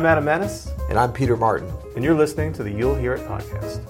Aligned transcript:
I'm 0.00 0.06
Adam 0.06 0.24
Maness, 0.24 0.70
And 0.88 0.98
I'm 0.98 1.12
Peter 1.12 1.36
Martin. 1.36 1.70
and 1.94 2.02
you're 2.02 2.14
listening 2.14 2.54
to 2.54 2.62
the 2.62 2.70
You'll 2.70 2.94
Hear 2.94 3.12
It 3.12 3.28
podcast. 3.28 3.84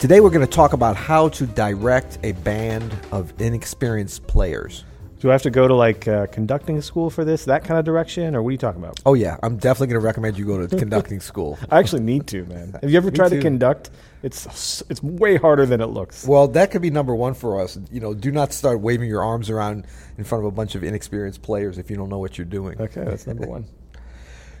Today 0.00 0.18
we're 0.18 0.30
going 0.30 0.44
to 0.44 0.52
talk 0.52 0.72
about 0.72 0.96
how 0.96 1.28
to 1.28 1.46
direct 1.46 2.18
a 2.24 2.32
band 2.32 2.92
of 3.12 3.32
inexperienced 3.40 4.26
players. 4.26 4.84
Do 5.20 5.28
I 5.30 5.32
have 5.32 5.42
to 5.42 5.50
go 5.50 5.68
to 5.68 5.74
like 5.74 6.08
uh, 6.08 6.26
conducting 6.26 6.80
school 6.80 7.08
for 7.08 7.24
this, 7.24 7.44
that 7.44 7.62
kind 7.62 7.78
of 7.78 7.84
direction, 7.84 8.34
or 8.34 8.42
what 8.42 8.48
are 8.48 8.52
you 8.52 8.58
talking 8.58 8.82
about? 8.82 8.98
Oh 9.06 9.14
yeah, 9.14 9.36
I'm 9.44 9.58
definitely 9.58 9.88
going 9.94 10.00
to 10.00 10.04
recommend 10.06 10.36
you 10.36 10.46
go 10.46 10.66
to 10.66 10.76
conducting 10.76 11.20
school. 11.30 11.56
I 11.70 11.78
actually 11.78 12.02
need 12.02 12.26
to, 12.28 12.44
man. 12.46 12.76
Have 12.80 12.90
you 12.90 12.96
ever 12.96 13.10
tried 13.12 13.30
to 13.30 13.40
conduct? 13.40 13.90
It's 14.22 14.82
it's 14.88 15.02
way 15.02 15.36
harder 15.36 15.64
than 15.64 15.80
it 15.80 15.86
looks. 15.86 16.26
Well, 16.26 16.48
that 16.48 16.70
could 16.70 16.82
be 16.82 16.90
number 16.90 17.14
one 17.14 17.34
for 17.34 17.60
us. 17.60 17.78
You 17.90 18.00
know, 18.00 18.14
do 18.14 18.32
not 18.32 18.52
start 18.52 18.80
waving 18.80 19.08
your 19.08 19.22
arms 19.22 19.48
around 19.48 19.86
in 20.16 20.24
front 20.24 20.44
of 20.44 20.48
a 20.48 20.50
bunch 20.50 20.74
of 20.74 20.82
inexperienced 20.82 21.42
players 21.42 21.78
if 21.78 21.90
you 21.90 21.96
don't 21.96 22.08
know 22.08 22.18
what 22.18 22.36
you're 22.36 22.44
doing. 22.44 22.80
Okay, 22.80 23.04
that's 23.04 23.26
number 23.26 23.46
one. 23.46 23.66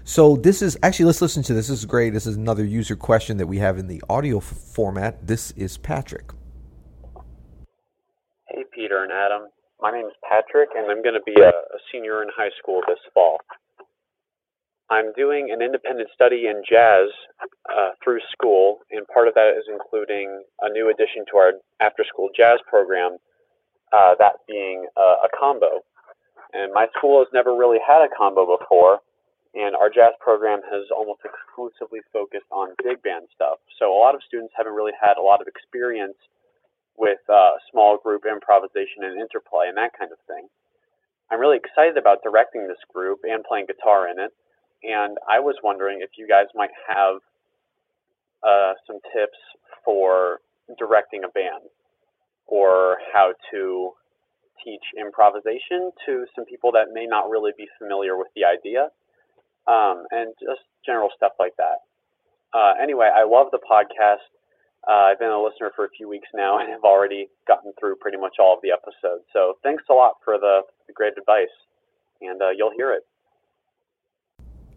So 0.04 0.36
this 0.36 0.62
is 0.62 0.78
actually 0.82 1.04
let's 1.04 1.20
listen 1.20 1.42
to 1.42 1.52
this. 1.52 1.68
This 1.68 1.80
is 1.80 1.84
great. 1.84 2.14
This 2.14 2.26
is 2.26 2.34
another 2.34 2.64
user 2.64 2.96
question 2.96 3.36
that 3.36 3.46
we 3.46 3.58
have 3.58 3.76
in 3.76 3.88
the 3.88 4.02
audio 4.08 4.38
f- 4.38 4.44
format. 4.44 5.26
This 5.26 5.50
is 5.50 5.76
Patrick. 5.76 6.30
Hey, 8.48 8.64
Peter 8.74 9.02
and 9.02 9.12
Adam. 9.12 9.48
My 9.82 9.90
name 9.90 10.06
is 10.06 10.14
Patrick, 10.26 10.70
and 10.74 10.90
I'm 10.90 11.02
going 11.02 11.12
to 11.14 11.20
be 11.26 11.38
a, 11.38 11.50
a 11.50 11.78
senior 11.92 12.22
in 12.22 12.30
high 12.34 12.48
school 12.58 12.80
this 12.88 12.96
fall. 13.12 13.36
I'm 14.90 15.12
doing 15.12 15.50
an 15.52 15.60
independent 15.60 16.08
study 16.14 16.46
in 16.48 16.62
jazz 16.64 17.12
uh, 17.68 17.90
through 18.02 18.20
school, 18.32 18.80
and 18.90 19.06
part 19.12 19.28
of 19.28 19.34
that 19.34 19.52
is 19.56 19.68
including 19.68 20.42
a 20.62 20.72
new 20.72 20.88
addition 20.88 21.28
to 21.30 21.36
our 21.36 21.52
after 21.80 22.04
school 22.08 22.30
jazz 22.34 22.58
program, 22.68 23.18
uh, 23.92 24.14
that 24.18 24.40
being 24.48 24.86
uh, 24.96 25.24
a 25.24 25.28
combo. 25.38 25.84
And 26.52 26.72
my 26.72 26.86
school 26.96 27.20
has 27.20 27.28
never 27.34 27.54
really 27.54 27.78
had 27.84 28.00
a 28.00 28.08
combo 28.08 28.56
before, 28.56 29.00
and 29.52 29.76
our 29.76 29.90
jazz 29.92 30.16
program 30.20 30.60
has 30.72 30.88
almost 30.88 31.20
exclusively 31.20 32.00
focused 32.12 32.48
on 32.50 32.72
big 32.82 33.02
band 33.02 33.28
stuff. 33.34 33.60
So 33.78 33.92
a 33.92 33.98
lot 33.98 34.14
of 34.14 34.24
students 34.24 34.54
haven't 34.56 34.72
really 34.72 34.96
had 34.96 35.20
a 35.20 35.22
lot 35.22 35.44
of 35.44 35.48
experience 35.48 36.16
with 36.96 37.20
uh, 37.28 37.60
small 37.70 37.98
group 38.00 38.24
improvisation 38.24 39.04
and 39.04 39.20
interplay 39.20 39.68
and 39.68 39.76
that 39.76 39.92
kind 39.92 40.10
of 40.12 40.18
thing. 40.26 40.48
I'm 41.30 41.38
really 41.40 41.60
excited 41.60 41.96
about 41.96 42.24
directing 42.24 42.66
this 42.66 42.80
group 42.92 43.20
and 43.22 43.44
playing 43.44 43.66
guitar 43.68 44.08
in 44.08 44.18
it, 44.18 44.32
and 44.82 45.18
I 45.28 45.40
was 45.40 45.56
wondering 45.62 46.00
if 46.02 46.10
you 46.16 46.26
guys 46.28 46.46
might 46.54 46.70
have 46.88 47.16
uh, 48.42 48.74
some 48.86 48.98
tips 49.14 49.38
for 49.84 50.40
directing 50.78 51.24
a 51.24 51.28
band 51.28 51.70
or 52.46 52.98
how 53.12 53.32
to 53.52 53.92
teach 54.64 54.82
improvisation 54.98 55.90
to 56.06 56.26
some 56.34 56.44
people 56.44 56.72
that 56.72 56.86
may 56.92 57.06
not 57.06 57.30
really 57.30 57.52
be 57.56 57.66
familiar 57.78 58.16
with 58.16 58.28
the 58.34 58.44
idea, 58.44 58.90
um, 59.66 60.04
and 60.10 60.34
just 60.40 60.62
general 60.84 61.08
stuff 61.16 61.32
like 61.38 61.54
that. 61.56 61.84
Uh, 62.54 62.74
anyway, 62.82 63.10
I 63.14 63.24
love 63.24 63.48
the 63.52 63.60
podcast. 63.60 64.24
Uh, 64.88 65.12
I've 65.12 65.18
been 65.18 65.30
a 65.30 65.42
listener 65.42 65.70
for 65.76 65.84
a 65.84 65.90
few 65.90 66.08
weeks 66.08 66.28
now 66.34 66.58
and 66.58 66.70
have 66.70 66.84
already 66.84 67.28
gotten 67.46 67.72
through 67.78 67.96
pretty 67.96 68.16
much 68.16 68.36
all 68.40 68.54
of 68.54 68.60
the 68.62 68.70
episodes. 68.70 69.24
So 69.32 69.54
thanks 69.62 69.84
a 69.90 69.94
lot 69.94 70.14
for 70.24 70.38
the, 70.38 70.62
the 70.86 70.92
great 70.92 71.12
advice, 71.18 71.52
and 72.22 72.40
uh, 72.40 72.50
you'll 72.56 72.72
hear 72.74 72.92
it. 72.92 73.04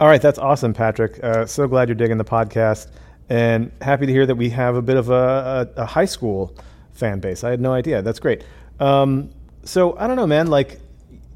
All 0.02 0.08
right, 0.08 0.20
that's 0.20 0.40
awesome, 0.40 0.74
Patrick. 0.74 1.24
Uh, 1.24 1.46
so 1.46 1.68
glad 1.68 1.88
you're 1.88 1.94
digging 1.94 2.18
the 2.18 2.26
podcast, 2.26 2.88
and 3.30 3.72
happy 3.84 4.08
to 4.08 4.12
hear 4.12 4.26
that 4.26 4.34
we 4.34 4.50
have 4.50 4.76
a 4.76 4.82
bit 4.82 4.98
of 4.98 5.12
a, 5.12 5.70
a, 5.78 5.82
a 5.84 5.86
high 5.86 6.06
school 6.06 6.58
fan 6.92 7.20
base. 7.20 7.44
I 7.44 7.52
had 7.52 7.62
no 7.62 7.72
idea. 7.72 8.02
That's 8.02 8.20
great. 8.20 8.44
Um, 8.80 9.30
so 9.64 9.96
I 10.00 10.08
don't 10.08 10.16
know, 10.16 10.26
man. 10.26 10.48
Like, 10.48 10.82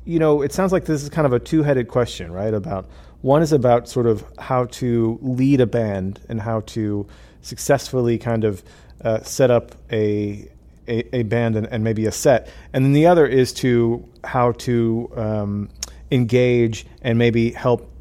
you 0.04 0.18
know, 0.18 0.42
it 0.42 0.52
sounds 0.52 0.72
like 0.72 0.86
this 0.86 1.04
is 1.04 1.10
kind 1.10 1.28
of 1.28 1.34
a 1.34 1.38
two-headed 1.38 1.90
question, 1.90 2.32
right? 2.32 2.56
About 2.56 2.90
one 3.22 3.44
is 3.44 3.52
about 3.52 3.88
sort 3.88 4.08
of 4.08 4.26
how 4.40 4.66
to 4.66 5.20
lead 5.22 5.62
a 5.62 5.68
band 5.68 6.20
and 6.28 6.42
how 6.42 6.62
to 6.62 7.06
successfully 7.44 8.18
kind 8.18 8.44
of 8.44 8.64
uh, 9.04 9.22
set 9.22 9.52
up 9.52 9.76
a 9.92 10.50
a, 10.88 11.16
a 11.16 11.22
band 11.22 11.56
and, 11.56 11.68
and 11.68 11.84
maybe 11.84 12.08
a 12.08 12.12
set, 12.12 12.50
and 12.74 12.84
then 12.84 12.94
the 12.94 13.06
other 13.06 13.28
is 13.28 13.54
to 13.54 14.04
how 14.24 14.54
to 14.54 15.12
um, 15.16 15.70
engage 16.10 16.88
and 17.04 17.20
maybe 17.20 17.52
help 17.52 17.92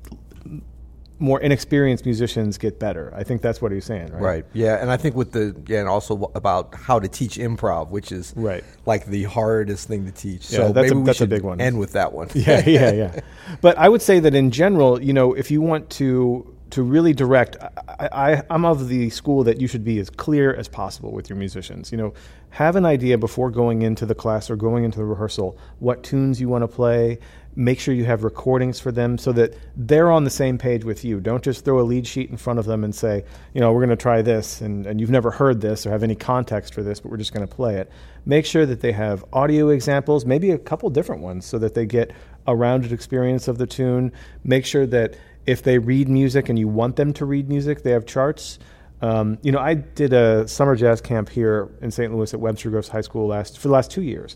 more 1.18 1.40
inexperienced 1.40 2.04
musicians 2.04 2.58
get 2.58 2.78
better. 2.80 3.12
I 3.16 3.22
think 3.22 3.40
that's 3.40 3.62
what 3.62 3.70
he's 3.72 3.84
saying, 3.84 4.12
right? 4.12 4.20
Right. 4.22 4.44
Yeah, 4.52 4.80
and 4.82 4.90
I 4.90 4.96
think 4.96 5.14
with 5.14 5.32
the 5.32 5.54
yeah, 5.66 5.80
and 5.80 5.88
also 5.88 6.30
about 6.34 6.74
how 6.74 6.98
to 6.98 7.08
teach 7.08 7.36
improv, 7.36 7.90
which 7.90 8.10
is 8.12 8.32
Right. 8.36 8.64
like 8.84 9.06
the 9.06 9.24
hardest 9.24 9.88
thing 9.88 10.06
to 10.06 10.12
teach. 10.12 10.50
Yeah, 10.50 10.58
so 10.58 10.72
that's 10.72 10.90
a- 10.90 10.96
we 10.96 11.02
that's 11.04 11.20
a 11.20 11.26
big 11.26 11.42
one. 11.42 11.60
End 11.60 11.78
with 11.78 11.92
that 11.92 12.12
one. 12.12 12.28
yeah, 12.34 12.62
yeah, 12.66 12.92
yeah. 12.92 13.20
But 13.60 13.78
I 13.78 13.88
would 13.88 14.02
say 14.02 14.18
that 14.20 14.34
in 14.34 14.50
general, 14.50 15.00
you 15.02 15.12
know, 15.12 15.34
if 15.34 15.50
you 15.50 15.60
want 15.60 15.88
to 15.90 16.53
to 16.74 16.82
really 16.82 17.12
direct, 17.12 17.56
I, 17.88 18.42
I'm 18.50 18.64
of 18.64 18.88
the 18.88 19.08
school 19.10 19.44
that 19.44 19.60
you 19.60 19.68
should 19.68 19.84
be 19.84 20.00
as 20.00 20.10
clear 20.10 20.52
as 20.52 20.66
possible 20.66 21.12
with 21.12 21.30
your 21.30 21.38
musicians. 21.38 21.92
You 21.92 21.98
know, 21.98 22.14
have 22.50 22.74
an 22.74 22.84
idea 22.84 23.16
before 23.16 23.50
going 23.50 23.82
into 23.82 24.04
the 24.04 24.14
class 24.14 24.50
or 24.50 24.56
going 24.56 24.82
into 24.82 24.98
the 24.98 25.04
rehearsal 25.04 25.56
what 25.78 26.02
tunes 26.02 26.40
you 26.40 26.48
want 26.48 26.62
to 26.62 26.68
play. 26.68 27.20
Make 27.54 27.78
sure 27.78 27.94
you 27.94 28.04
have 28.06 28.24
recordings 28.24 28.80
for 28.80 28.90
them 28.90 29.18
so 29.18 29.30
that 29.32 29.56
they're 29.76 30.10
on 30.10 30.24
the 30.24 30.30
same 30.30 30.58
page 30.58 30.84
with 30.84 31.04
you. 31.04 31.20
Don't 31.20 31.44
just 31.44 31.64
throw 31.64 31.78
a 31.78 31.86
lead 31.86 32.08
sheet 32.08 32.28
in 32.28 32.36
front 32.36 32.58
of 32.58 32.64
them 32.64 32.82
and 32.82 32.92
say, 32.92 33.24
you 33.52 33.60
know, 33.60 33.72
we're 33.72 33.78
going 33.86 33.96
to 33.96 33.96
try 33.96 34.20
this, 34.20 34.60
and, 34.60 34.84
and 34.84 35.00
you've 35.00 35.10
never 35.10 35.30
heard 35.30 35.60
this 35.60 35.86
or 35.86 35.90
have 35.90 36.02
any 36.02 36.16
context 36.16 36.74
for 36.74 36.82
this, 36.82 36.98
but 36.98 37.12
we're 37.12 37.18
just 37.18 37.32
going 37.32 37.46
to 37.46 37.54
play 37.54 37.76
it. 37.76 37.88
Make 38.26 38.46
sure 38.46 38.66
that 38.66 38.80
they 38.80 38.90
have 38.90 39.24
audio 39.32 39.68
examples, 39.68 40.26
maybe 40.26 40.50
a 40.50 40.58
couple 40.58 40.90
different 40.90 41.22
ones, 41.22 41.46
so 41.46 41.56
that 41.58 41.74
they 41.74 41.86
get 41.86 42.10
a 42.48 42.56
rounded 42.56 42.90
experience 42.90 43.46
of 43.46 43.58
the 43.58 43.66
tune. 43.68 44.10
Make 44.42 44.66
sure 44.66 44.86
that 44.86 45.14
if 45.46 45.62
they 45.62 45.78
read 45.78 46.08
music 46.08 46.48
and 46.48 46.58
you 46.58 46.68
want 46.68 46.96
them 46.96 47.12
to 47.14 47.24
read 47.24 47.48
music, 47.48 47.82
they 47.82 47.90
have 47.90 48.06
charts. 48.06 48.58
Um, 49.02 49.38
you 49.42 49.52
know, 49.52 49.58
I 49.58 49.74
did 49.74 50.12
a 50.12 50.48
summer 50.48 50.76
jazz 50.76 51.00
camp 51.00 51.28
here 51.28 51.68
in 51.82 51.90
St. 51.90 52.14
Louis 52.14 52.32
at 52.32 52.40
Webster 52.40 52.70
Groves 52.70 52.88
High 52.88 53.02
School 53.02 53.26
last 53.26 53.58
for 53.58 53.68
the 53.68 53.74
last 53.74 53.90
two 53.90 54.02
years, 54.02 54.34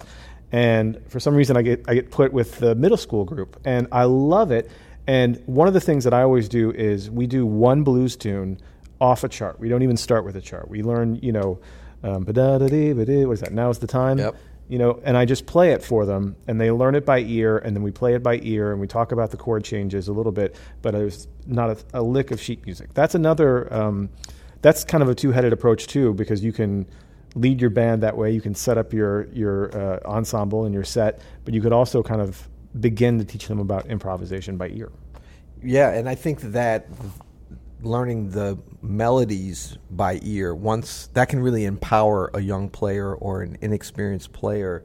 and 0.53 1.01
for 1.09 1.21
some 1.21 1.35
reason 1.35 1.57
I 1.57 1.63
get 1.63 1.85
I 1.89 1.95
get 1.95 2.11
put 2.11 2.33
with 2.33 2.59
the 2.59 2.75
middle 2.75 2.99
school 2.99 3.25
group, 3.25 3.59
and 3.65 3.87
I 3.93 4.05
love 4.05 4.51
it. 4.51 4.71
And 5.07 5.43
one 5.47 5.69
of 5.69 5.75
the 5.75 5.81
things 5.81 6.05
that 6.05 6.13
I 6.13 6.23
always 6.23 6.51
do 6.51 6.71
is 6.71 7.11
we 7.11 7.27
do 7.27 7.47
one 7.47 7.83
blues 7.83 8.15
tune 8.15 8.59
off 9.01 9.25
a 9.25 9.29
chart. 9.29 9.59
We 9.59 9.71
don't 9.71 9.83
even 9.83 9.97
start 9.97 10.25
with 10.25 10.37
a 10.37 10.41
chart. 10.41 10.69
We 10.69 10.83
learn, 10.83 11.17
you 11.17 11.33
know, 11.33 11.61
um, 12.03 12.25
what 13.25 13.33
is 13.33 13.41
that? 13.41 13.53
Now 13.53 13.71
is 13.71 13.79
the 13.79 13.87
time. 13.87 14.19
Yep. 14.19 14.37
You 14.69 14.79
know, 14.79 15.01
and 15.03 15.17
I 15.17 15.25
just 15.25 15.47
play 15.47 15.73
it 15.73 15.83
for 15.83 16.05
them, 16.05 16.37
and 16.47 16.61
they 16.61 16.71
learn 16.71 16.95
it 16.95 17.07
by 17.07 17.21
ear, 17.21 17.57
and 17.57 17.75
then 17.75 17.83
we 17.83 17.91
play 17.91 18.15
it 18.15 18.23
by 18.23 18.39
ear, 18.43 18.71
and 18.71 18.79
we 18.79 18.87
talk 18.87 19.13
about 19.13 19.31
the 19.31 19.39
chord 19.39 19.65
changes 19.65 20.09
a 20.09 20.13
little 20.13 20.31
bit, 20.31 20.57
but 20.83 20.93
there's 20.93 21.27
not 21.47 21.71
a, 21.71 21.79
a 21.95 22.03
lick 22.03 22.31
of 22.31 22.39
sheet 22.39 22.67
music. 22.67 22.93
That's 22.93 23.15
another. 23.15 23.73
Um, 23.73 24.11
that's 24.61 24.85
kind 24.85 25.03
of 25.03 25.09
a 25.09 25.15
two-headed 25.15 25.53
approach 25.55 25.87
too, 25.87 26.13
because 26.13 26.45
you 26.45 26.53
can 26.53 26.87
lead 27.35 27.61
your 27.61 27.71
band 27.71 28.03
that 28.03 28.17
way. 28.17 28.31
You 28.31 28.43
can 28.43 28.55
set 28.55 28.77
up 28.77 28.93
your 28.93 29.29
your 29.33 29.75
uh, 29.75 30.01
ensemble 30.05 30.65
and 30.67 30.75
your 30.75 30.85
set, 30.85 31.21
but 31.47 31.55
you 31.55 31.63
could 31.63 31.73
also 31.73 32.03
kind 32.03 32.21
of 32.21 32.47
begin 32.79 33.19
to 33.19 33.25
teach 33.25 33.49
them 33.49 33.61
about 33.61 33.87
improvisation 33.87 34.59
by 34.59 34.69
ear. 34.69 34.93
Yeah, 35.63 35.91
and 35.91 36.09
I 36.09 36.15
think 36.15 36.41
that 36.41 36.87
learning 37.83 38.31
the 38.31 38.59
melodies 38.83 39.79
by 39.91 40.19
ear 40.23 40.55
once 40.55 41.09
that 41.15 41.29
can 41.29 41.41
really 41.41 41.65
empower 41.65 42.31
a 42.35 42.41
young 42.41 42.69
player 42.69 43.15
or 43.15 43.43
an 43.43 43.57
inexperienced 43.61 44.33
player 44.33 44.85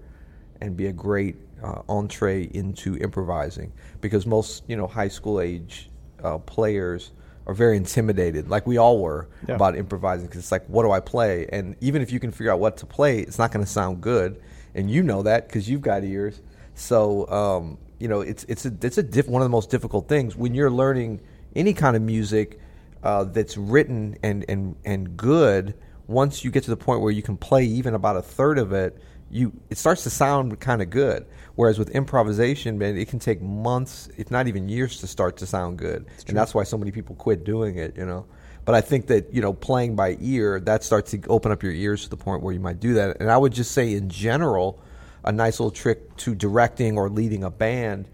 and 0.62 0.78
be 0.78 0.88
a 0.88 0.94
great 0.94 1.36
uh, 1.64 1.82
entree 1.90 2.44
into 2.54 2.96
improvising. 2.98 3.72
Because 4.02 4.26
most 4.26 4.64
you 4.68 4.76
know 4.76 4.88
high 4.88 5.08
school 5.08 5.42
age 5.42 5.90
uh, 6.24 6.38
players 6.38 7.12
are 7.46 7.54
very 7.54 7.76
intimidated 7.76 8.48
like 8.50 8.66
we 8.66 8.78
all 8.78 9.00
were 9.02 9.28
Yeah. 9.50 9.56
about 9.56 9.76
improvising 9.76 10.28
because 10.28 10.40
it's 10.40 10.52
like 10.52 10.66
what 10.68 10.84
do 10.84 10.92
i 10.92 11.00
play? 11.00 11.48
And 11.52 11.76
even 11.82 12.02
if 12.02 12.12
you 12.12 12.20
can 12.20 12.32
figure 12.32 12.52
out 12.54 12.60
what 12.60 12.78
to 12.78 12.86
play 12.86 13.20
it's 13.20 13.38
not 13.38 13.52
going 13.52 13.66
to 13.66 13.70
sound 13.72 14.02
good. 14.02 14.42
And 14.76 14.90
you 14.90 15.04
know 15.04 15.24
that 15.24 15.48
because 15.48 15.70
you've 15.70 15.82
got 15.82 16.04
ears. 16.04 16.42
So 16.76 17.28
um, 17.30 17.78
you 18.00 18.08
know 18.08 18.22
it's 18.22 18.44
it's 18.46 18.66
a 18.66 18.74
it's 18.82 18.98
a 18.98 19.04
diff- 19.04 19.28
one 19.28 19.42
of 19.42 19.46
the 19.46 19.50
most 19.58 19.70
difficult 19.70 20.08
things 20.08 20.36
when 20.36 20.54
you're 20.54 20.72
learning 20.72 21.22
any 21.56 21.74
kind 21.74 21.96
of 21.96 22.02
music 22.02 22.60
uh, 23.04 23.26
that's 23.26 23.58
written 23.58 24.18
and, 24.24 24.46
and 24.48 24.76
and 24.86 25.18
good. 25.18 25.76
Once 26.08 26.44
you 26.44 26.52
get 26.52 26.64
to 26.64 26.70
the 26.70 26.78
point 26.78 27.02
where 27.02 27.12
you 27.12 27.22
can 27.22 27.38
play 27.38 27.64
even 27.66 27.94
about 27.94 28.16
a 28.16 28.22
third 28.22 28.58
of 28.58 28.74
it, 28.74 28.98
you 29.30 29.52
it 29.70 29.78
starts 29.78 30.04
to 30.04 30.10
sound 30.10 30.60
kind 30.60 30.82
of 30.82 30.90
good. 30.90 31.26
Whereas 31.56 31.78
with 31.78 31.90
improvisation, 31.92 32.78
man, 32.78 32.98
it 32.98 33.08
can 33.10 33.20
take 33.20 33.42
months, 33.42 34.10
if 34.18 34.32
not 34.32 34.48
even 34.48 34.70
years, 34.70 35.00
to 35.00 35.08
start 35.08 35.38
to 35.38 35.46
sound 35.46 35.78
good, 35.78 36.06
and 36.28 36.38
that's 36.38 36.54
why 36.54 36.64
so 36.64 36.78
many 36.78 36.92
people 36.92 37.16
quit 37.16 37.44
doing 37.44 37.78
it. 37.78 37.98
You 37.98 38.06
know. 38.06 38.26
But 38.66 38.76
I 38.76 38.82
think 38.82 39.08
that 39.08 39.34
you 39.34 39.42
know 39.42 39.54
playing 39.54 39.96
by 39.96 40.18
ear 40.22 40.60
that 40.62 40.84
starts 40.84 41.12
to 41.12 41.22
open 41.28 41.52
up 41.52 41.62
your 41.62 41.74
ears 41.74 42.04
to 42.04 42.10
the 42.10 42.18
point 42.18 42.42
where 42.42 42.54
you 42.54 42.60
might 42.60 42.80
do 42.80 42.94
that. 42.94 43.18
And 43.20 43.30
I 43.30 43.38
would 43.38 43.54
just 43.54 43.72
say 43.72 43.94
in 43.94 44.10
general, 44.10 44.82
a 45.26 45.32
nice 45.32 45.60
little 45.60 45.72
trick 45.72 46.16
to 46.18 46.36
directing 46.36 46.98
or 46.98 47.10
leading 47.10 47.44
a 47.44 47.50
band 47.50 48.08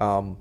um, 0.00 0.36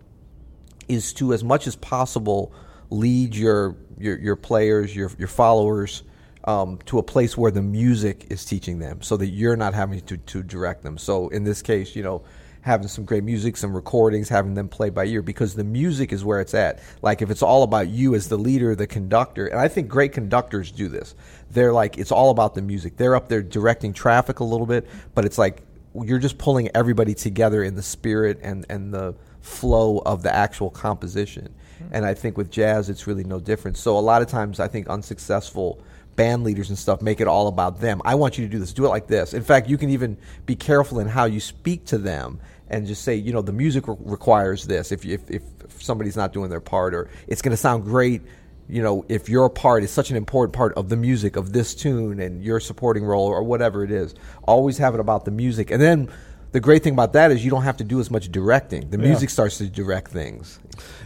is 0.87 1.13
to 1.13 1.33
as 1.33 1.43
much 1.43 1.67
as 1.67 1.75
possible 1.75 2.51
lead 2.91 3.35
your 3.35 3.75
your, 3.97 4.19
your 4.19 4.35
players, 4.35 4.95
your 4.95 5.11
your 5.17 5.27
followers 5.27 6.03
um, 6.43 6.77
to 6.85 6.99
a 6.99 7.03
place 7.03 7.35
where 7.35 7.51
the 7.51 7.61
music 7.61 8.27
is 8.29 8.45
teaching 8.45 8.77
them, 8.77 9.01
so 9.01 9.17
that 9.17 9.27
you're 9.27 9.55
not 9.55 9.73
having 9.73 10.01
to 10.01 10.17
to 10.17 10.43
direct 10.43 10.83
them. 10.83 10.97
So 10.97 11.29
in 11.29 11.43
this 11.43 11.63
case, 11.63 11.95
you 11.95 12.03
know 12.03 12.23
having 12.61 12.87
some 12.87 13.05
great 13.05 13.23
music, 13.23 13.57
some 13.57 13.73
recordings, 13.73 14.29
having 14.29 14.53
them 14.53 14.69
play 14.69 14.89
by 14.89 15.05
ear 15.05 15.21
because 15.21 15.55
the 15.55 15.63
music 15.63 16.13
is 16.13 16.23
where 16.23 16.39
it's 16.39 16.53
at. 16.53 16.79
Like 17.01 17.21
if 17.21 17.29
it's 17.29 17.41
all 17.41 17.63
about 17.63 17.89
you 17.89 18.15
as 18.15 18.29
the 18.29 18.37
leader, 18.37 18.75
the 18.75 18.87
conductor, 18.87 19.47
and 19.47 19.59
I 19.59 19.67
think 19.67 19.87
great 19.87 20.13
conductors 20.13 20.71
do 20.71 20.87
this. 20.87 21.15
They're 21.49 21.73
like 21.73 21.97
it's 21.97 22.11
all 22.11 22.29
about 22.29 22.53
the 22.53 22.61
music. 22.61 22.97
They're 22.97 23.15
up 23.15 23.27
there 23.27 23.41
directing 23.41 23.93
traffic 23.93 24.39
a 24.39 24.43
little 24.43 24.67
bit, 24.67 24.87
but 25.15 25.25
it's 25.25 25.37
like 25.37 25.63
you're 25.93 26.19
just 26.19 26.37
pulling 26.37 26.69
everybody 26.75 27.13
together 27.13 27.63
in 27.63 27.75
the 27.75 27.83
spirit 27.83 28.39
and 28.41 28.65
and 28.69 28.93
the 28.93 29.15
flow 29.41 29.97
of 29.99 30.23
the 30.23 30.33
actual 30.33 30.69
composition. 30.69 31.53
Mm-hmm. 31.81 31.95
And 31.95 32.05
I 32.05 32.13
think 32.13 32.37
with 32.37 32.51
jazz 32.51 32.89
it's 32.89 33.07
really 33.07 33.23
no 33.23 33.39
different. 33.39 33.77
So 33.77 33.97
a 33.97 33.99
lot 33.99 34.21
of 34.21 34.27
times 34.27 34.59
I 34.59 34.67
think 34.67 34.87
unsuccessful 34.87 35.79
band 36.15 36.43
leaders 36.43 36.69
and 36.69 36.77
stuff 36.77 37.01
make 37.01 37.21
it 37.21 37.27
all 37.27 37.47
about 37.47 37.79
them. 37.79 38.01
I 38.05 38.15
want 38.15 38.37
you 38.37 38.45
to 38.45 38.51
do 38.51 38.59
this. 38.59 38.73
Do 38.73 38.85
it 38.85 38.89
like 38.89 39.07
this. 39.07 39.33
In 39.33 39.43
fact, 39.43 39.69
you 39.69 39.77
can 39.77 39.89
even 39.89 40.17
be 40.45 40.55
careful 40.55 40.99
in 40.99 41.07
how 41.07 41.25
you 41.25 41.39
speak 41.39 41.85
to 41.85 41.97
them 41.97 42.39
and 42.69 42.87
just 42.87 43.03
say, 43.03 43.15
you 43.15 43.33
know, 43.33 43.41
the 43.41 43.53
music 43.53 43.87
re- 43.87 43.95
requires 43.99 44.65
this. 44.65 44.91
If, 44.91 45.05
if 45.05 45.29
if 45.29 45.43
somebody's 45.79 46.15
not 46.15 46.33
doing 46.33 46.49
their 46.49 46.61
part, 46.61 46.93
or 46.93 47.09
it's 47.27 47.41
going 47.41 47.51
to 47.51 47.57
sound 47.57 47.83
great, 47.83 48.21
you 48.69 48.81
know, 48.81 49.05
if 49.09 49.29
your 49.29 49.49
part 49.49 49.83
is 49.83 49.91
such 49.91 50.11
an 50.11 50.17
important 50.17 50.53
part 50.55 50.73
of 50.75 50.89
the 50.89 50.95
music 50.95 51.35
of 51.35 51.51
this 51.51 51.75
tune 51.75 52.19
and 52.19 52.43
your 52.43 52.59
supporting 52.59 53.03
role 53.03 53.27
or 53.27 53.43
whatever 53.43 53.83
it 53.83 53.91
is, 53.91 54.15
always 54.43 54.77
have 54.77 54.93
it 54.93 54.99
about 54.99 55.25
the 55.25 55.31
music. 55.31 55.71
And 55.71 55.81
then 55.81 56.09
the 56.51 56.59
great 56.59 56.83
thing 56.83 56.93
about 56.93 57.13
that 57.13 57.31
is 57.31 57.43
you 57.43 57.51
don't 57.51 57.63
have 57.63 57.77
to 57.77 57.83
do 57.83 57.99
as 57.99 58.11
much 58.11 58.31
directing. 58.31 58.89
The 58.89 58.97
music 58.97 59.29
yeah. 59.29 59.33
starts 59.33 59.57
to 59.59 59.67
direct 59.67 60.11
things. 60.11 60.59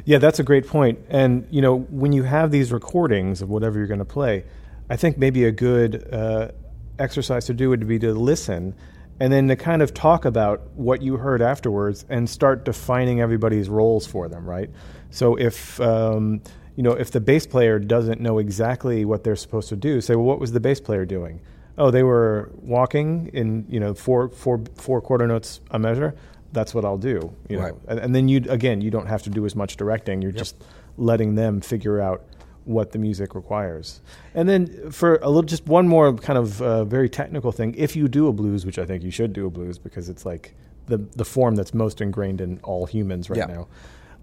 Yeah, 0.03 0.17
that's 0.17 0.39
a 0.39 0.43
great 0.43 0.67
point. 0.67 0.99
And 1.09 1.47
you 1.51 1.61
know, 1.61 1.79
when 1.89 2.13
you 2.13 2.23
have 2.23 2.51
these 2.51 2.71
recordings 2.71 3.41
of 3.41 3.49
whatever 3.49 3.77
you're 3.77 3.87
going 3.87 3.99
to 3.99 4.05
play, 4.05 4.45
I 4.89 4.95
think 4.95 5.17
maybe 5.17 5.45
a 5.45 5.51
good 5.51 6.07
uh, 6.11 6.49
exercise 6.97 7.45
to 7.45 7.53
do 7.53 7.69
would 7.69 7.87
be 7.87 7.99
to 7.99 8.13
listen 8.13 8.75
and 9.19 9.31
then 9.31 9.47
to 9.47 9.55
kind 9.55 9.81
of 9.81 9.93
talk 9.93 10.25
about 10.25 10.61
what 10.75 11.01
you 11.01 11.17
heard 11.17 11.41
afterwards 11.41 12.05
and 12.09 12.29
start 12.29 12.65
defining 12.65 13.21
everybody's 13.21 13.69
roles 13.69 14.05
for 14.05 14.27
them, 14.27 14.45
right? 14.45 14.69
So 15.09 15.35
if 15.35 15.79
um, 15.79 16.41
you 16.75 16.83
know 16.83 16.91
if 16.91 17.11
the 17.11 17.21
bass 17.21 17.45
player 17.45 17.79
doesn't 17.79 18.19
know 18.19 18.39
exactly 18.39 19.05
what 19.05 19.23
they're 19.23 19.35
supposed 19.35 19.69
to 19.69 19.75
do, 19.75 20.01
say, 20.01 20.15
well, 20.15 20.25
what 20.25 20.39
was 20.39 20.51
the 20.51 20.59
bass 20.59 20.79
player 20.79 21.05
doing? 21.05 21.39
Oh, 21.77 21.91
they 21.91 22.03
were 22.03 22.51
walking 22.55 23.29
in 23.33 23.65
you 23.67 23.79
know 23.79 23.93
four 23.93 24.29
four 24.29 24.63
four 24.75 25.01
quarter 25.01 25.27
notes 25.27 25.61
a 25.71 25.79
measure. 25.79 26.15
That's 26.51 26.73
what 26.73 26.85
I'll 26.85 26.97
do. 26.97 27.35
You 27.49 27.57
know? 27.57 27.63
right. 27.63 27.73
and, 27.87 27.99
and, 27.99 28.15
then 28.15 28.29
you 28.29 28.45
again 28.47 28.79
you 28.79 28.89
don't 28.89 29.07
have 29.07 29.23
to 29.23 29.29
do 29.29 29.45
as 29.45 29.55
much 29.55 29.75
directing. 29.75 30.21
You're 30.21 30.31
yep. 30.31 30.39
just 30.39 30.63
letting 30.97 31.35
them 31.35 31.59
figure 31.59 31.99
out 31.99 32.23
what 32.65 32.91
the 32.91 32.97
music 32.97 33.35
requires. 33.35 34.01
And 34.33 34.49
then 34.49 34.91
for 34.91 35.17
a 35.17 35.27
little, 35.27 35.43
just 35.43 35.65
one 35.67 35.87
more 35.87 36.13
kind 36.13 36.37
of 36.37 36.61
uh, 36.61 36.83
very 36.83 37.09
technical 37.09 37.51
thing. 37.51 37.75
If 37.77 37.95
you 37.95 38.07
do 38.07 38.27
a 38.27 38.33
blues, 38.33 38.65
which 38.65 38.79
I 38.79 38.85
think 38.85 39.03
you 39.03 39.11
should 39.11 39.33
do 39.33 39.45
a 39.45 39.49
blues 39.49 39.77
because 39.77 40.09
it's 40.09 40.25
like 40.25 40.55
the 40.87 40.97
the 40.97 41.25
form 41.25 41.55
that's 41.55 41.73
most 41.73 42.01
ingrained 42.01 42.41
in 42.41 42.59
all 42.63 42.85
humans 42.85 43.29
right 43.29 43.37
yeah. 43.37 43.45
now. 43.45 43.67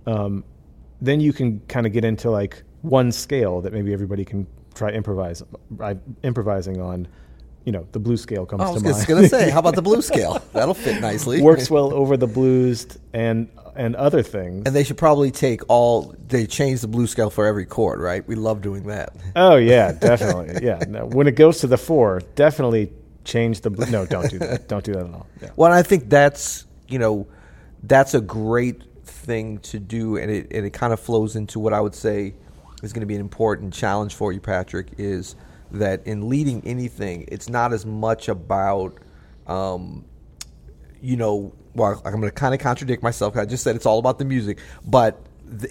Um, 0.06 0.44
then 1.00 1.20
you 1.20 1.32
can 1.32 1.60
kind 1.68 1.86
of 1.86 1.92
get 1.92 2.04
into 2.04 2.30
like 2.30 2.62
one 2.82 3.12
scale 3.12 3.60
that 3.62 3.72
maybe 3.72 3.92
everybody 3.92 4.24
can 4.24 4.46
try 4.74 4.90
improvise 4.90 5.42
uh, 5.80 5.94
improvising 6.22 6.80
on 6.80 7.08
you 7.64 7.72
know, 7.72 7.86
the 7.92 8.00
blues 8.00 8.22
scale 8.22 8.46
comes 8.46 8.62
oh, 8.62 8.74
to 8.74 8.80
mind. 8.80 8.86
I 8.86 8.98
was 8.98 9.06
going 9.06 9.22
to 9.22 9.28
say, 9.28 9.50
how 9.50 9.60
about 9.60 9.74
the 9.74 9.82
blues 9.82 10.06
scale? 10.12 10.42
That'll 10.52 10.74
fit 10.74 11.00
nicely. 11.00 11.40
Works 11.40 11.70
well 11.70 11.92
over 11.92 12.16
the 12.16 12.26
blues 12.26 12.86
and 13.12 13.48
and 13.74 13.96
other 13.96 14.22
things. 14.22 14.64
And 14.66 14.76
they 14.76 14.84
should 14.84 14.98
probably 14.98 15.30
take 15.30 15.62
all. 15.68 16.14
They 16.28 16.46
change 16.46 16.80
the 16.80 16.88
blues 16.88 17.10
scale 17.10 17.30
for 17.30 17.46
every 17.46 17.64
chord, 17.64 18.00
right? 18.00 18.26
We 18.26 18.34
love 18.34 18.60
doing 18.60 18.84
that. 18.84 19.14
Oh 19.36 19.56
yeah, 19.56 19.92
definitely. 19.92 20.64
yeah. 20.66 20.80
No, 20.88 21.06
when 21.06 21.26
it 21.26 21.36
goes 21.36 21.58
to 21.60 21.66
the 21.66 21.78
four, 21.78 22.20
definitely 22.34 22.92
change 23.24 23.60
the. 23.62 23.70
Blue, 23.70 23.86
No, 23.86 24.06
don't 24.06 24.30
do 24.30 24.38
that. 24.40 24.68
Don't 24.68 24.84
do 24.84 24.92
that 24.92 25.06
at 25.06 25.14
all. 25.14 25.26
Yeah. 25.40 25.50
Well, 25.56 25.72
I 25.72 25.82
think 25.82 26.08
that's 26.10 26.66
you 26.88 26.98
know, 26.98 27.26
that's 27.82 28.14
a 28.14 28.20
great 28.20 28.82
thing 29.04 29.58
to 29.58 29.78
do, 29.78 30.16
and 30.16 30.30
it 30.30 30.48
and 30.52 30.66
it 30.66 30.72
kind 30.72 30.92
of 30.92 31.00
flows 31.00 31.36
into 31.36 31.58
what 31.58 31.72
I 31.72 31.80
would 31.80 31.94
say 31.94 32.34
is 32.82 32.92
going 32.92 33.00
to 33.00 33.06
be 33.06 33.14
an 33.14 33.20
important 33.20 33.72
challenge 33.72 34.14
for 34.14 34.32
you, 34.32 34.40
Patrick. 34.40 34.88
Is 34.98 35.34
that 35.72 36.06
in 36.06 36.28
leading 36.28 36.62
anything, 36.66 37.26
it's 37.28 37.48
not 37.48 37.72
as 37.72 37.84
much 37.86 38.28
about, 38.28 38.98
um, 39.46 40.04
you 41.00 41.16
know, 41.16 41.52
well, 41.74 42.00
I'm 42.04 42.12
going 42.12 42.24
to 42.24 42.30
kind 42.30 42.54
of 42.54 42.60
contradict 42.60 43.02
myself. 43.02 43.36
I 43.36 43.44
just 43.44 43.64
said 43.64 43.76
it's 43.76 43.86
all 43.86 43.98
about 43.98 44.18
the 44.18 44.24
music, 44.24 44.58
but 44.84 45.20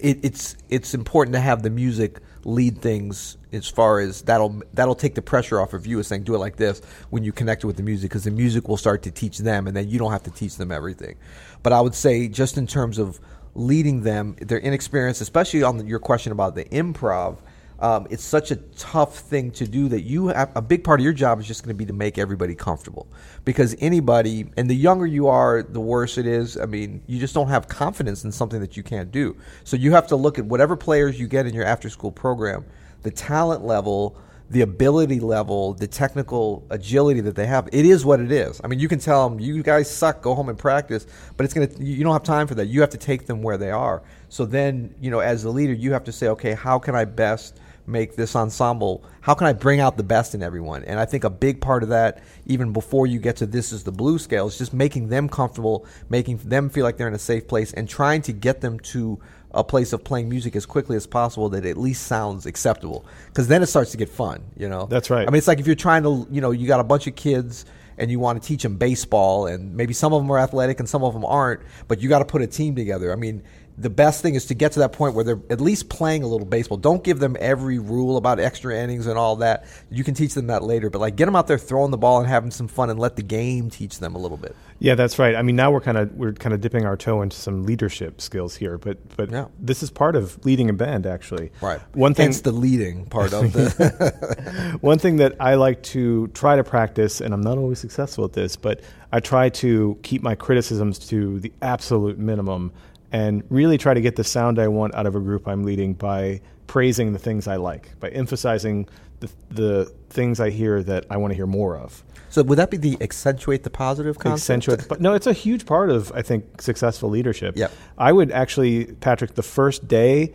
it, 0.00 0.18
it's 0.22 0.56
it's 0.68 0.94
important 0.94 1.34
to 1.34 1.40
have 1.40 1.62
the 1.62 1.70
music 1.70 2.20
lead 2.44 2.80
things 2.80 3.36
as 3.52 3.68
far 3.68 4.00
as 4.00 4.22
that'll 4.22 4.60
that'll 4.74 4.94
take 4.94 5.14
the 5.14 5.22
pressure 5.22 5.60
off 5.60 5.72
of 5.74 5.86
you 5.86 5.98
as 5.98 6.06
saying 6.06 6.22
do 6.22 6.34
it 6.34 6.38
like 6.38 6.56
this 6.56 6.80
when 7.10 7.22
you 7.24 7.32
connect 7.32 7.64
it 7.64 7.66
with 7.66 7.76
the 7.76 7.82
music 7.82 8.10
because 8.10 8.24
the 8.24 8.30
music 8.30 8.68
will 8.68 8.76
start 8.76 9.02
to 9.02 9.10
teach 9.10 9.38
them 9.38 9.66
and 9.66 9.76
then 9.76 9.88
you 9.88 9.98
don't 9.98 10.12
have 10.12 10.22
to 10.22 10.30
teach 10.30 10.56
them 10.56 10.70
everything. 10.70 11.16
But 11.62 11.72
I 11.72 11.80
would 11.80 11.94
say 11.94 12.28
just 12.28 12.58
in 12.58 12.66
terms 12.66 12.98
of 12.98 13.20
leading 13.54 14.02
them, 14.02 14.36
their 14.40 14.58
inexperience, 14.58 15.20
especially 15.20 15.62
on 15.62 15.86
your 15.86 15.98
question 15.98 16.32
about 16.32 16.54
the 16.54 16.64
improv 16.66 17.38
um, 17.82 18.06
it's 18.10 18.22
such 18.22 18.52
a 18.52 18.56
tough 18.56 19.18
thing 19.18 19.50
to 19.50 19.66
do 19.66 19.88
that 19.88 20.02
you 20.02 20.28
have 20.28 20.50
a 20.54 20.62
big 20.62 20.84
part 20.84 21.00
of 21.00 21.04
your 21.04 21.12
job 21.12 21.40
is 21.40 21.46
just 21.46 21.64
going 21.64 21.74
to 21.74 21.78
be 21.78 21.84
to 21.84 21.92
make 21.92 22.16
everybody 22.16 22.54
comfortable 22.54 23.08
because 23.44 23.74
anybody 23.80 24.46
and 24.56 24.70
the 24.70 24.74
younger 24.74 25.04
you 25.04 25.26
are 25.26 25.62
the 25.62 25.80
worse 25.80 26.16
it 26.16 26.26
is 26.26 26.56
i 26.56 26.64
mean 26.64 27.02
you 27.06 27.18
just 27.18 27.34
don't 27.34 27.48
have 27.48 27.68
confidence 27.68 28.24
in 28.24 28.32
something 28.32 28.60
that 28.60 28.76
you 28.76 28.82
can't 28.82 29.10
do 29.10 29.36
so 29.64 29.76
you 29.76 29.92
have 29.92 30.06
to 30.06 30.16
look 30.16 30.38
at 30.38 30.44
whatever 30.44 30.76
players 30.76 31.18
you 31.18 31.26
get 31.26 31.44
in 31.44 31.52
your 31.52 31.64
after 31.64 31.90
school 31.90 32.12
program 32.12 32.64
the 33.02 33.10
talent 33.10 33.64
level 33.64 34.16
the 34.52 34.60
ability 34.60 35.18
level, 35.18 35.72
the 35.72 35.86
technical 35.86 36.62
agility 36.68 37.22
that 37.22 37.34
they 37.34 37.46
have, 37.46 37.70
it 37.72 37.86
is 37.86 38.04
what 38.04 38.20
it 38.20 38.30
is. 38.30 38.60
I 38.62 38.66
mean, 38.66 38.80
you 38.80 38.86
can 38.86 38.98
tell 38.98 39.26
them, 39.28 39.40
you 39.40 39.62
guys 39.62 39.90
suck, 39.90 40.20
go 40.20 40.34
home 40.34 40.50
and 40.50 40.58
practice, 40.58 41.06
but 41.38 41.44
it's 41.44 41.54
going 41.54 41.68
to, 41.68 41.82
you 41.82 42.04
don't 42.04 42.12
have 42.12 42.22
time 42.22 42.46
for 42.46 42.54
that. 42.56 42.66
You 42.66 42.82
have 42.82 42.90
to 42.90 42.98
take 42.98 43.26
them 43.26 43.42
where 43.42 43.56
they 43.56 43.70
are. 43.70 44.02
So 44.28 44.44
then, 44.44 44.94
you 45.00 45.10
know, 45.10 45.20
as 45.20 45.42
the 45.42 45.48
leader, 45.48 45.72
you 45.72 45.94
have 45.94 46.04
to 46.04 46.12
say, 46.12 46.28
okay, 46.28 46.52
how 46.52 46.78
can 46.78 46.94
I 46.94 47.06
best 47.06 47.60
make 47.86 48.16
this 48.16 48.36
ensemble 48.36 49.04
how 49.22 49.34
can 49.34 49.46
i 49.46 49.52
bring 49.52 49.80
out 49.80 49.96
the 49.96 50.02
best 50.02 50.34
in 50.34 50.42
everyone? 50.42 50.84
And 50.84 50.98
i 51.00 51.04
think 51.04 51.24
a 51.24 51.30
big 51.30 51.60
part 51.60 51.82
of 51.82 51.88
that 51.90 52.22
even 52.46 52.72
before 52.72 53.06
you 53.06 53.18
get 53.18 53.36
to 53.36 53.46
this 53.46 53.72
is 53.72 53.84
the 53.84 53.92
blue 53.92 54.18
scale 54.18 54.46
is 54.46 54.58
just 54.58 54.72
making 54.72 55.08
them 55.08 55.28
comfortable 55.28 55.86
making 56.08 56.38
them 56.38 56.70
feel 56.70 56.84
like 56.84 56.96
they're 56.96 57.08
in 57.08 57.14
a 57.14 57.18
safe 57.18 57.48
place 57.48 57.72
and 57.72 57.88
trying 57.88 58.22
to 58.22 58.32
get 58.32 58.60
them 58.60 58.78
to 58.80 59.20
a 59.54 59.62
place 59.62 59.92
of 59.92 60.02
playing 60.02 60.28
music 60.28 60.56
as 60.56 60.66
quickly 60.66 60.96
as 60.96 61.06
possible 61.06 61.48
that 61.50 61.66
at 61.66 61.76
least 61.76 62.06
sounds 62.06 62.46
acceptable. 62.46 63.04
Because 63.26 63.48
then 63.48 63.62
it 63.62 63.66
starts 63.66 63.90
to 63.92 63.96
get 63.96 64.08
fun 64.08 64.42
you 64.56 64.68
know? 64.68 64.86
That's 64.86 65.10
right. 65.10 65.26
I 65.26 65.30
mean 65.30 65.38
it's 65.38 65.48
like 65.48 65.60
if 65.60 65.66
you're 65.66 65.76
trying 65.76 66.02
to 66.04 66.26
you 66.30 66.40
know 66.40 66.50
you 66.50 66.66
got 66.66 66.80
a 66.80 66.84
bunch 66.84 67.06
of 67.06 67.16
kids 67.16 67.64
and 67.98 68.10
you 68.10 68.18
want 68.18 68.40
to 68.40 68.46
teach 68.46 68.62
them 68.62 68.76
baseball 68.76 69.46
and 69.46 69.74
maybe 69.76 69.92
some 69.92 70.12
of 70.12 70.22
them 70.22 70.30
are 70.30 70.38
athletic 70.38 70.80
and 70.80 70.88
some 70.88 71.04
of 71.04 71.12
them 71.12 71.24
aren't 71.24 71.60
but 71.88 72.00
you 72.00 72.08
got 72.08 72.20
to 72.20 72.24
put 72.24 72.42
a 72.42 72.46
team 72.46 72.74
together. 72.74 73.12
I 73.12 73.16
mean 73.16 73.42
the 73.78 73.90
best 73.90 74.22
thing 74.22 74.34
is 74.34 74.46
to 74.46 74.54
get 74.54 74.72
to 74.72 74.80
that 74.80 74.92
point 74.92 75.14
where 75.14 75.24
they're 75.24 75.40
at 75.48 75.60
least 75.60 75.88
playing 75.88 76.22
a 76.22 76.26
little 76.26 76.46
baseball. 76.46 76.76
Don't 76.76 77.02
give 77.02 77.18
them 77.18 77.36
every 77.40 77.78
rule 77.78 78.16
about 78.16 78.38
extra 78.38 78.76
innings 78.76 79.06
and 79.06 79.18
all 79.18 79.36
that. 79.36 79.64
You 79.90 80.04
can 80.04 80.14
teach 80.14 80.34
them 80.34 80.48
that 80.48 80.62
later, 80.62 80.90
but 80.90 81.00
like 81.00 81.16
get 81.16 81.26
them 81.26 81.36
out 81.36 81.46
there 81.46 81.58
throwing 81.58 81.90
the 81.90 81.98
ball 81.98 82.20
and 82.20 82.28
having 82.28 82.50
some 82.50 82.68
fun 82.68 82.90
and 82.90 82.98
let 82.98 83.16
the 83.16 83.22
game 83.22 83.70
teach 83.70 83.98
them 83.98 84.14
a 84.14 84.18
little 84.18 84.36
bit. 84.36 84.54
Yeah, 84.78 84.94
that's 84.94 85.18
right. 85.18 85.34
I 85.36 85.42
mean, 85.42 85.56
now 85.56 85.70
we're 85.70 85.80
kind 85.80 85.96
of 85.96 86.12
we're 86.14 86.32
kind 86.32 86.52
of 86.52 86.60
dipping 86.60 86.84
our 86.84 86.96
toe 86.96 87.22
into 87.22 87.36
some 87.36 87.64
leadership 87.64 88.20
skills 88.20 88.56
here, 88.56 88.78
but 88.78 88.98
but 89.16 89.30
yeah. 89.30 89.46
this 89.58 89.82
is 89.82 89.90
part 89.90 90.16
of 90.16 90.44
leading 90.44 90.68
a 90.68 90.72
band 90.72 91.06
actually. 91.06 91.50
Right. 91.60 91.80
One 91.94 92.14
thing 92.14 92.24
Hence 92.24 92.42
the 92.42 92.52
leading 92.52 93.06
part 93.06 93.32
of 93.32 93.52
the 93.52 94.78
One 94.80 94.98
thing 94.98 95.16
that 95.16 95.36
I 95.40 95.54
like 95.54 95.82
to 95.84 96.28
try 96.28 96.56
to 96.56 96.64
practice 96.64 97.20
and 97.20 97.32
I'm 97.32 97.42
not 97.42 97.58
always 97.58 97.78
successful 97.78 98.24
at 98.24 98.32
this, 98.32 98.56
but 98.56 98.80
I 99.12 99.20
try 99.20 99.50
to 99.50 99.98
keep 100.02 100.22
my 100.22 100.34
criticisms 100.34 100.98
to 101.10 101.38
the 101.40 101.52
absolute 101.62 102.18
minimum 102.18 102.72
and 103.12 103.44
really 103.50 103.78
try 103.78 103.94
to 103.94 104.00
get 104.00 104.16
the 104.16 104.24
sound 104.24 104.58
I 104.58 104.68
want 104.68 104.94
out 104.94 105.06
of 105.06 105.14
a 105.14 105.20
group 105.20 105.46
I'm 105.46 105.62
leading 105.62 105.94
by 105.94 106.40
praising 106.66 107.12
the 107.12 107.18
things 107.18 107.46
I 107.46 107.56
like, 107.56 107.98
by 108.00 108.08
emphasizing 108.08 108.88
the, 109.20 109.30
the 109.50 109.92
things 110.08 110.40
I 110.40 110.50
hear 110.50 110.82
that 110.82 111.04
I 111.10 111.18
want 111.18 111.30
to 111.30 111.34
hear 111.36 111.46
more 111.46 111.76
of. 111.76 112.02
So 112.30 112.42
would 112.42 112.56
that 112.58 112.70
be 112.70 112.78
the 112.78 112.96
accentuate 113.02 113.62
the 113.62 113.70
positive 113.70 114.18
concept? 114.18 114.40
Accentuate, 114.40 114.88
but 114.88 115.02
no, 115.02 115.12
it's 115.12 115.26
a 115.26 115.34
huge 115.34 115.66
part 115.66 115.90
of 115.90 116.10
I 116.12 116.22
think 116.22 116.62
successful 116.62 117.10
leadership. 117.10 117.56
Yeah, 117.58 117.68
I 117.98 118.10
would 118.10 118.32
actually, 118.32 118.86
Patrick, 118.86 119.34
the 119.34 119.42
first 119.42 119.86
day, 119.86 120.32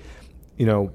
you 0.58 0.68
know, 0.68 0.92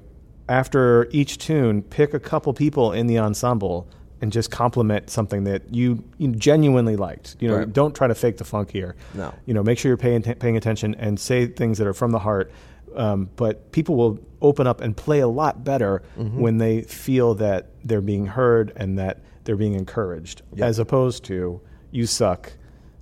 after 0.47 1.09
each 1.11 1.39
tune, 1.39 1.83
pick 1.83 2.13
a 2.13 2.19
couple 2.19 2.53
people 2.53 2.93
in 2.93 3.07
the 3.07 3.19
ensemble 3.19 3.89
and 4.23 4.31
just 4.31 4.49
compliment 4.49 5.09
something 5.09 5.43
that 5.43 5.73
you, 5.75 6.01
you 6.17 6.29
genuinely 6.29 6.95
liked. 6.95 7.35
You 7.41 7.49
know, 7.49 7.57
right. 7.57 7.73
don't 7.73 7.93
try 7.93 8.07
to 8.07 8.15
fake 8.15 8.37
the 8.37 8.45
funk 8.45 8.71
here. 8.71 8.95
No. 9.13 9.33
You 9.45 9.53
know, 9.53 9.61
make 9.61 9.77
sure 9.77 9.89
you're 9.89 9.97
paying 9.97 10.21
paying 10.21 10.55
attention 10.55 10.95
and 10.95 11.19
say 11.19 11.45
things 11.45 11.77
that 11.79 11.87
are 11.87 11.93
from 11.93 12.11
the 12.11 12.19
heart. 12.19 12.49
Um, 12.95 13.29
but 13.35 13.73
people 13.73 13.97
will 13.97 14.19
open 14.41 14.65
up 14.65 14.79
and 14.79 14.95
play 14.95 15.19
a 15.19 15.27
lot 15.27 15.65
better 15.65 16.03
mm-hmm. 16.17 16.39
when 16.39 16.57
they 16.57 16.83
feel 16.83 17.35
that 17.35 17.71
they're 17.83 17.99
being 17.99 18.25
heard 18.25 18.71
and 18.77 18.97
that 18.97 19.19
they're 19.43 19.57
being 19.57 19.73
encouraged, 19.73 20.41
yep. 20.55 20.69
as 20.69 20.79
opposed 20.79 21.25
to 21.25 21.59
you 21.91 22.05
suck. 22.05 22.53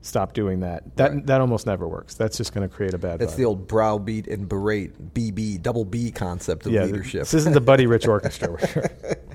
Stop 0.02 0.34
doing 0.34 0.62
that. 0.62 0.98
That 0.98 1.12
right. 1.12 1.26
that 1.28 1.40
almost 1.40 1.68
never 1.68 1.88
works. 1.88 2.16
That's 2.16 2.36
just 2.36 2.52
going 2.52 2.68
to 2.68 2.76
create 2.76 2.96
a 2.96 2.98
bad. 2.98 3.20
That's 3.20 3.34
vibe. 3.34 3.38
the 3.38 3.46
old 3.46 3.68
browbeat 3.68 4.28
and 4.28 4.50
berate, 4.50 5.14
BB, 5.14 5.62
double 5.62 5.86
B 5.86 6.10
concept 6.10 6.66
of 6.66 6.72
yeah, 6.72 6.86
leadership. 6.86 7.22
This 7.22 7.36
isn't 7.36 7.54
the 7.54 7.62
Buddy 7.62 7.86
Rich 7.86 8.08
Orchestra. 8.16 8.58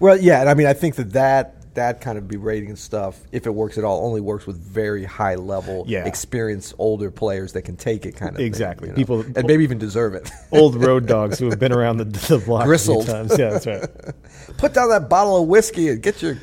Well, 0.00 0.16
yeah, 0.18 0.40
and 0.40 0.48
I 0.48 0.54
mean, 0.54 0.66
I 0.66 0.72
think 0.72 0.96
that 0.96 1.12
that 1.12 1.56
that 1.74 2.00
kind 2.00 2.18
of 2.18 2.26
berating 2.26 2.68
and 2.70 2.78
stuff, 2.78 3.20
if 3.30 3.46
it 3.46 3.50
works 3.54 3.78
at 3.78 3.84
all, 3.84 4.04
only 4.04 4.20
works 4.20 4.44
with 4.44 4.56
very 4.56 5.04
high 5.04 5.36
level, 5.36 5.84
Yeah. 5.86 6.04
experienced 6.04 6.74
older 6.78 7.12
players 7.12 7.52
that 7.52 7.62
can 7.62 7.76
take 7.76 8.04
it, 8.06 8.16
kind 8.16 8.30
of 8.30 8.38
thing, 8.38 8.46
Exactly. 8.46 8.88
you 8.88 8.92
know? 8.92 8.96
People- 8.96 9.20
and 9.36 9.46
maybe 9.46 9.62
even 9.62 9.78
deserve 9.78 10.14
it. 10.14 10.28
Old 10.50 10.74
road 10.74 11.06
dogs 11.06 11.38
who 11.38 11.48
have 11.48 11.60
been 11.60 11.72
around 11.72 11.98
the, 11.98 12.04
the 12.06 12.38
block 12.44 12.64
Gristled. 12.64 13.06
times. 13.06 13.38
Yeah, 13.38 13.50
that's 13.50 13.66
right. 13.68 13.86
Put 14.58 14.74
down 14.74 14.88
that 14.88 15.08
bottle 15.08 15.40
of 15.40 15.46
whiskey 15.48 15.90
and 15.90 16.02
get 16.02 16.20
your 16.20 16.38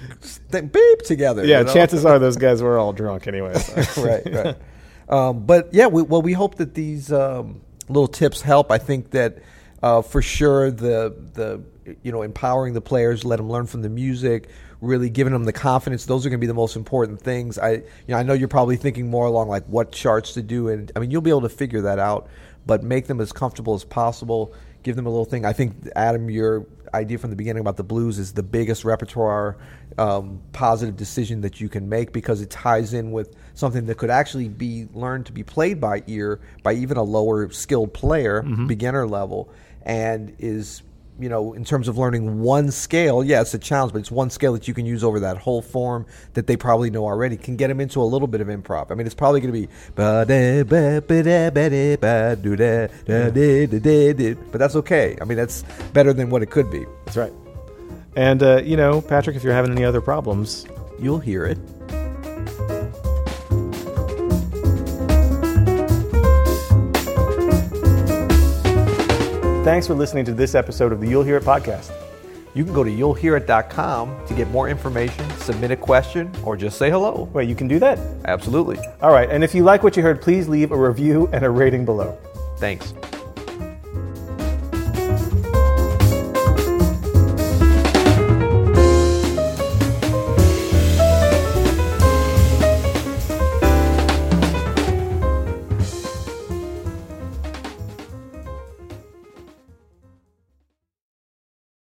th- 0.49 0.71
beep 0.71 0.99
together. 0.99 1.43
Yeah, 1.45 1.59
you 1.59 1.65
know? 1.65 1.73
chances 1.73 2.05
are 2.05 2.19
those 2.19 2.37
guys 2.37 2.63
were 2.63 2.77
all 2.77 2.93
drunk 2.93 3.27
anyway. 3.27 3.53
so. 3.59 4.03
right, 4.05 4.23
right. 4.33 4.55
Um, 5.09 5.45
but 5.45 5.73
yeah, 5.73 5.87
we, 5.87 6.03
well, 6.03 6.21
we 6.21 6.31
hope 6.31 6.55
that 6.55 6.73
these 6.73 7.11
um, 7.11 7.59
little 7.89 8.07
tips 8.07 8.41
help. 8.41 8.71
I 8.71 8.77
think 8.77 9.11
that 9.11 9.39
uh, 9.81 10.01
for 10.01 10.21
sure 10.21 10.71
the 10.71 11.15
the 11.33 11.61
you 12.01 12.11
know 12.11 12.21
empowering 12.21 12.73
the 12.73 12.81
players, 12.81 13.23
let 13.23 13.37
them 13.37 13.49
learn 13.49 13.65
from 13.65 13.81
the 13.81 13.89
music, 13.89 14.49
really 14.81 15.09
giving 15.09 15.33
them 15.33 15.43
the 15.43 15.53
confidence. 15.53 16.05
Those 16.05 16.25
are 16.25 16.29
going 16.29 16.39
to 16.39 16.41
be 16.41 16.47
the 16.47 16.53
most 16.53 16.75
important 16.75 17.21
things. 17.21 17.57
I 17.57 17.71
you 17.71 17.83
know 18.09 18.17
I 18.17 18.23
know 18.23 18.33
you're 18.33 18.47
probably 18.47 18.77
thinking 18.77 19.09
more 19.09 19.25
along 19.25 19.49
like 19.49 19.65
what 19.65 19.91
charts 19.91 20.33
to 20.33 20.41
do, 20.41 20.69
and 20.69 20.91
I 20.95 20.99
mean 20.99 21.11
you'll 21.11 21.21
be 21.21 21.29
able 21.29 21.41
to 21.41 21.49
figure 21.49 21.81
that 21.81 21.99
out. 21.99 22.29
But 22.65 22.83
make 22.83 23.07
them 23.07 23.21
as 23.21 23.31
comfortable 23.31 23.75
as 23.75 23.85
possible. 23.85 24.53
Give 24.83 24.95
them 24.95 25.05
a 25.05 25.09
little 25.09 25.25
thing. 25.25 25.45
I 25.45 25.53
think 25.53 25.89
Adam, 25.95 26.29
your 26.29 26.65
idea 26.93 27.17
from 27.17 27.29
the 27.29 27.35
beginning 27.35 27.61
about 27.61 27.77
the 27.77 27.83
blues 27.83 28.19
is 28.19 28.33
the 28.33 28.43
biggest 28.43 28.83
repertoire 28.83 29.57
um, 29.97 30.41
positive 30.53 30.95
decision 30.95 31.41
that 31.41 31.59
you 31.59 31.69
can 31.69 31.89
make 31.89 32.11
because 32.11 32.41
it 32.41 32.49
ties 32.49 32.93
in 32.93 33.11
with 33.11 33.35
something 33.53 33.85
that 33.85 33.97
could 33.97 34.09
actually 34.09 34.47
be 34.47 34.87
learned 34.93 35.25
to 35.25 35.31
be 35.31 35.43
played 35.43 35.79
by 35.81 36.03
ear 36.07 36.39
by 36.63 36.73
even 36.73 36.97
a 36.97 37.03
lower 37.03 37.49
skilled 37.51 37.93
player, 37.93 38.43
beginner 38.67 39.07
level, 39.07 39.49
and 39.87 40.35
is 40.37 40.83
you 41.19 41.29
know 41.29 41.53
in 41.53 41.65
terms 41.65 41.87
of 41.87 41.97
learning 41.97 42.41
one 42.41 42.69
scale, 42.69 43.23
yeah, 43.23 43.41
it's 43.41 43.55
a 43.55 43.59
challenge, 43.59 43.93
but 43.93 43.99
it's 43.99 44.11
one 44.11 44.29
scale 44.29 44.53
that 44.53 44.67
you 44.67 44.75
can 44.75 44.85
use 44.85 45.03
over 45.03 45.21
that 45.21 45.37
whole 45.37 45.63
form 45.63 46.05
that 46.35 46.45
they 46.45 46.55
probably 46.55 46.91
know 46.91 47.05
already. 47.05 47.37
Can 47.37 47.55
get 47.55 47.69
them 47.69 47.79
into 47.79 47.99
a 48.01 48.05
little 48.05 48.27
bit 48.27 48.41
of 48.41 48.47
improv. 48.49 48.91
I 48.91 48.93
mean, 48.93 49.07
it's 49.07 49.15
probably 49.15 49.41
going 49.41 49.51
to 49.51 49.59
be, 49.59 49.67
but 54.51 54.59
that's 54.59 54.75
okay. 54.75 55.17
I 55.19 55.25
mean, 55.25 55.37
that's 55.37 55.63
better 55.93 56.13
than 56.13 56.29
what 56.29 56.43
it 56.43 56.51
could 56.51 56.69
be. 56.69 56.85
That's 57.05 57.17
right. 57.17 57.33
And, 58.15 58.43
uh, 58.43 58.61
you 58.63 58.77
know, 58.77 59.01
Patrick, 59.01 59.35
if 59.35 59.43
you're 59.43 59.53
having 59.53 59.71
any 59.71 59.85
other 59.85 60.01
problems, 60.01 60.65
You'll 60.99 61.19
hear 61.19 61.45
it. 61.45 61.57
Thanks 69.67 69.85
for 69.85 69.95
listening 69.95 70.23
to 70.23 70.33
this 70.33 70.55
episode 70.55 70.93
of 70.93 71.01
the 71.01 71.07
You'll 71.09 71.23
Hear 71.23 71.35
It 71.35 71.43
podcast. 71.43 71.91
You 72.53 72.63
can 72.63 72.73
go 72.73 72.85
to 72.85 72.89
you'llhearit.com 72.89 74.25
to 74.25 74.33
get 74.33 74.49
more 74.49 74.69
information, 74.69 75.29
submit 75.31 75.71
a 75.71 75.75
question, 75.75 76.31
or 76.45 76.55
just 76.55 76.77
say 76.77 76.89
hello. 76.89 77.29
Wait, 77.33 77.49
you 77.49 77.55
can 77.55 77.67
do 77.67 77.77
that? 77.79 77.99
Absolutely. 78.23 78.77
All 79.01 79.11
right. 79.11 79.29
And 79.29 79.43
if 79.43 79.53
you 79.53 79.65
like 79.65 79.83
what 79.83 79.97
you 79.97 80.03
heard, 80.03 80.21
please 80.21 80.47
leave 80.47 80.71
a 80.71 80.77
review 80.77 81.27
and 81.33 81.43
a 81.43 81.49
rating 81.49 81.83
below. 81.83 82.17
Thanks. 82.59 82.93